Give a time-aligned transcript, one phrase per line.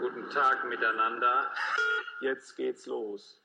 [0.00, 1.50] Guten Tag miteinander.
[2.22, 3.38] Jetzt geht's los.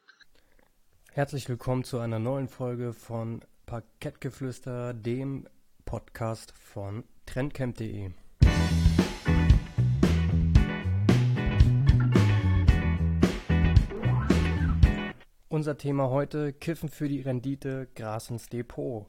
[1.11, 5.49] Herzlich willkommen zu einer neuen Folge von Parkettgeflüster, dem
[5.83, 8.11] Podcast von trendcamp.de.
[15.49, 19.07] Unser Thema heute: Kiffen für die Rendite, Gras ins Depot.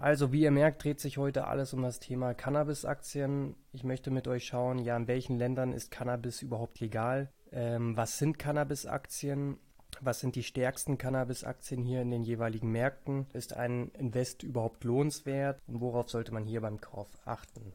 [0.00, 3.54] Also, wie ihr merkt, dreht sich heute alles um das Thema Cannabis-Aktien.
[3.70, 7.30] Ich möchte mit euch schauen, ja, in welchen Ländern ist Cannabis überhaupt legal?
[7.52, 9.58] Ähm, was sind Cannabis-Aktien?
[10.00, 13.26] Was sind die stärksten Cannabis-Aktien hier in den jeweiligen Märkten?
[13.34, 15.60] Ist ein Invest überhaupt lohnenswert?
[15.66, 17.74] Und worauf sollte man hier beim Kauf achten?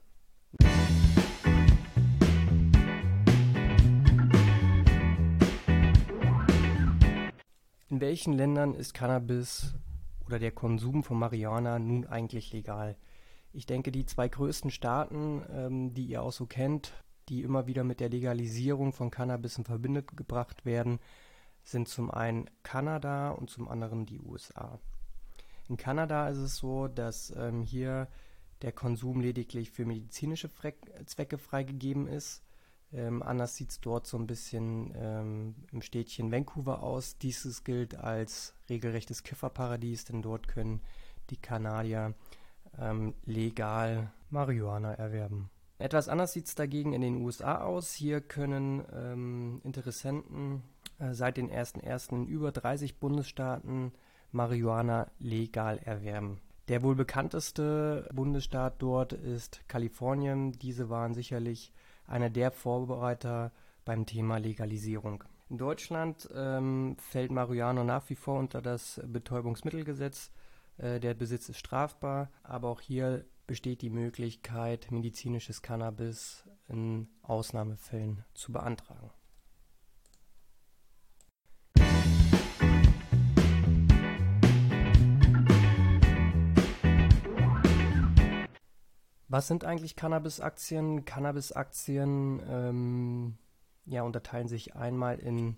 [7.92, 9.76] In welchen Ländern ist Cannabis
[10.26, 12.98] oder der Konsum von Marihuana nun eigentlich legal?
[13.54, 16.94] Ich denke, die zwei größten Staaten, ähm, die ihr auch so kennt,
[17.30, 21.00] die immer wieder mit der Legalisierung von Cannabis in Verbindung gebracht werden,
[21.64, 24.80] sind zum einen Kanada und zum anderen die USA.
[25.68, 28.08] In Kanada ist es so, dass ähm, hier
[28.62, 30.74] der Konsum lediglich für medizinische Fre
[31.06, 32.45] Zwecke freigegeben ist.
[32.94, 37.18] Ähm, anders sieht es dort so ein bisschen ähm, im Städtchen Vancouver aus.
[37.18, 40.82] Dieses gilt als regelrechtes Kifferparadies, denn dort können
[41.30, 42.14] die Kanadier
[42.80, 45.50] ähm, legal Marihuana erwerben.
[45.78, 47.94] Etwas anders sieht es dagegen in den USA aus.
[47.94, 50.64] Hier können ähm, Interessenten
[51.00, 52.14] äh, seit den 1.1.
[52.14, 53.92] in über 30 Bundesstaaten
[54.32, 56.40] Marihuana legal erwerben.
[56.68, 60.54] Der wohl bekannteste Bundesstaat dort ist Kalifornien.
[60.54, 61.74] Diese waren sicherlich
[62.08, 63.52] einer der Vorbereiter
[63.84, 65.24] beim Thema Legalisierung.
[65.50, 70.32] In Deutschland ähm, fällt Marihuana nach wie vor unter das Betäubungsmittelgesetz.
[70.78, 78.26] Äh, der Besitz ist strafbar, aber auch hier besteht die Möglichkeit, medizinisches Cannabis in Ausnahmefällen
[78.34, 79.12] zu beantragen.
[89.36, 91.04] Was sind eigentlich Cannabis-Aktien?
[91.04, 93.38] Cannabis-Aktien ähm,
[93.84, 95.58] ja, unterteilen sich einmal in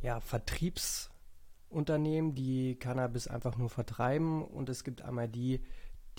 [0.00, 5.64] ja, Vertriebsunternehmen, die Cannabis einfach nur vertreiben und es gibt einmal die,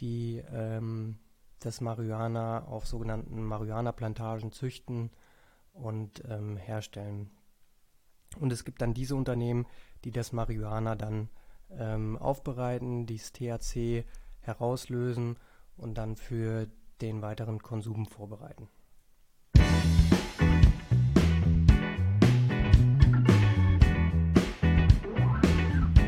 [0.02, 1.20] die ähm,
[1.62, 5.10] das Marihuana auf sogenannten Marihuana-Plantagen züchten
[5.72, 7.32] und ähm, herstellen.
[8.38, 9.66] Und es gibt dann diese Unternehmen,
[10.04, 11.30] die das Marihuana dann
[11.70, 14.04] ähm, aufbereiten, dieses THC
[14.42, 15.38] herauslösen
[15.82, 16.68] und dann für
[17.02, 18.70] den weiteren Konsum vorbereiten.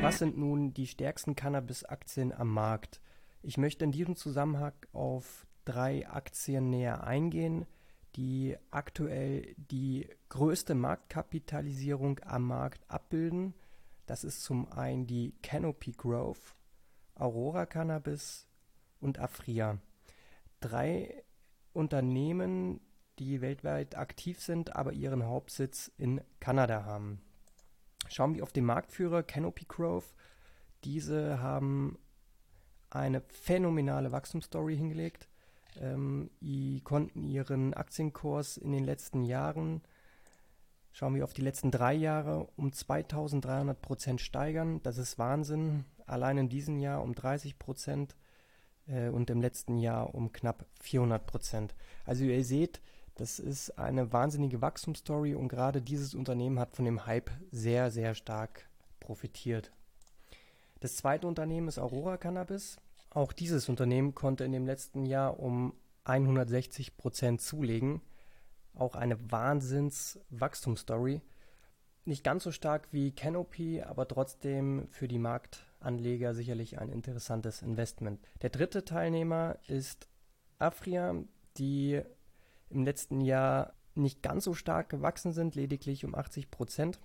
[0.02, 3.02] Was sind nun die stärksten Cannabis-Aktien am Markt?
[3.42, 7.66] Ich möchte in diesem Zusammenhang auf drei Aktien näher eingehen,
[8.16, 13.54] die aktuell die größte Marktkapitalisierung am Markt abbilden.
[14.06, 16.56] Das ist zum einen die Canopy Growth,
[17.16, 18.46] Aurora Cannabis,
[19.03, 19.78] und Afria.
[20.59, 21.24] Drei
[21.74, 22.80] Unternehmen,
[23.19, 27.22] die weltweit aktiv sind, aber ihren Hauptsitz in Kanada haben.
[28.09, 30.06] Schauen wir auf den Marktführer Canopy Grove.
[30.84, 31.97] Diese haben
[32.90, 35.28] eine phänomenale Wachstumsstory hingelegt.
[35.80, 36.30] Ähm,
[36.84, 39.81] konnten ihren Aktienkurs in den letzten Jahren,
[40.92, 44.81] schauen wir auf die letzten drei Jahre, um 2300 Prozent steigern.
[44.84, 45.86] Das ist Wahnsinn.
[46.06, 48.16] Allein in diesem Jahr um 30 Prozent
[48.88, 51.76] äh, und im letzten Jahr um knapp 400 Prozent.
[52.06, 52.82] Also ihr seht,
[53.16, 58.16] das ist eine wahnsinnige Wachstumsstory und gerade dieses Unternehmen hat von dem Hype sehr, sehr
[58.16, 58.68] stark
[59.00, 59.72] profitiert.
[60.80, 62.78] Das zweite Unternehmen ist Aurora Cannabis.
[63.10, 65.74] Auch dieses Unternehmen konnte in dem letzten Jahr um
[66.06, 68.02] 160 Prozent zulegen.
[68.74, 71.22] Auch eine Wahnsinns-Wachstumsstory.
[72.06, 75.20] Nicht ganz so stark wie Canopy, aber trotzdem für die
[75.84, 78.20] Marktanleger sicherlich ein interessantes Investment.
[78.42, 80.08] Der dritte Teilnehmer ist
[80.58, 81.16] Afria,
[81.58, 82.02] die
[82.69, 87.00] im letzten Jahr nicht ganz so stark gewachsen sind, lediglich um 80 Prozent,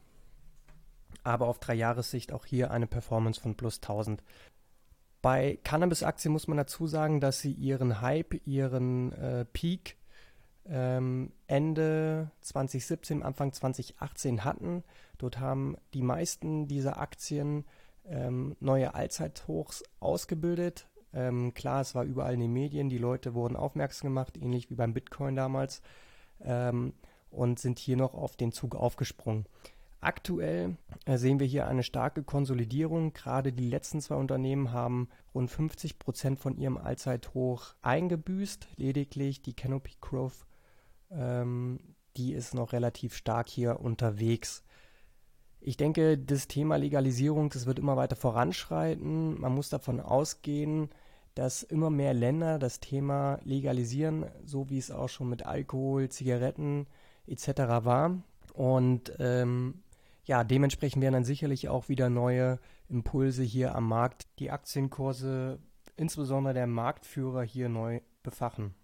[1.24, 4.22] aber auf drei Jahressicht auch hier eine Performance von plus 1000.
[5.20, 9.96] Bei Cannabis-Aktien muss man dazu sagen, dass sie ihren Hype, ihren äh, Peak
[10.66, 14.84] ähm, Ende 2017, Anfang 2018 hatten.
[15.18, 17.64] Dort haben die meisten dieser Aktien
[18.08, 20.88] ähm, neue Allzeithochs ausgebildet.
[21.12, 24.74] Ähm, klar, es war überall in den Medien, die Leute wurden aufmerksam gemacht, ähnlich wie
[24.74, 25.80] beim Bitcoin damals,
[26.40, 26.92] ähm,
[27.30, 29.46] und sind hier noch auf den Zug aufgesprungen.
[30.00, 30.76] Aktuell
[31.06, 33.12] äh, sehen wir hier eine starke Konsolidierung.
[33.12, 38.68] Gerade die letzten zwei Unternehmen haben rund 50 Prozent von ihrem Allzeithoch eingebüßt.
[38.76, 40.46] Lediglich die Canopy Growth
[41.10, 41.80] ähm,
[42.16, 44.64] die ist noch relativ stark hier unterwegs.
[45.60, 49.40] Ich denke, das Thema Legalisierung, das wird immer weiter voranschreiten.
[49.40, 50.88] Man muss davon ausgehen,
[51.34, 56.86] dass immer mehr Länder das Thema legalisieren, so wie es auch schon mit Alkohol, Zigaretten
[57.26, 57.48] etc.
[57.84, 58.22] war.
[58.54, 59.82] Und ähm,
[60.24, 62.58] ja, dementsprechend werden dann sicherlich auch wieder neue
[62.88, 65.58] Impulse hier am Markt, die Aktienkurse,
[65.96, 68.74] insbesondere der Marktführer hier neu befachen.